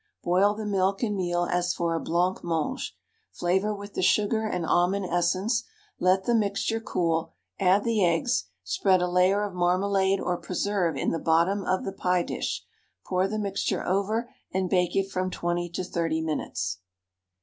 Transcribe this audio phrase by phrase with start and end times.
[0.23, 2.95] Boil the milk and meal as for a blancmange,
[3.31, 5.63] flavour with the sugar and almond essence;
[5.99, 11.11] let the mixture cool, add the eggs, spread a layer of marmalade or preserve in
[11.11, 12.65] the bottom of the pie dish,
[13.05, 16.79] pour the mixture over, and bake it from 20 to 30 minutes.